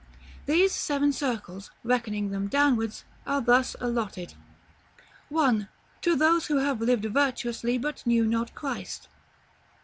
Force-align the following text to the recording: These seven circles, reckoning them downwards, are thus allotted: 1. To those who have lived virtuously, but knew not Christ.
These 0.47 0.71
seven 0.71 1.13
circles, 1.13 1.69
reckoning 1.83 2.31
them 2.31 2.47
downwards, 2.47 3.03
are 3.27 3.39
thus 3.39 3.75
allotted: 3.79 4.33
1. 5.29 5.69
To 6.01 6.15
those 6.15 6.47
who 6.47 6.57
have 6.57 6.81
lived 6.81 7.05
virtuously, 7.05 7.77
but 7.77 8.07
knew 8.07 8.25
not 8.25 8.55
Christ. 8.55 9.09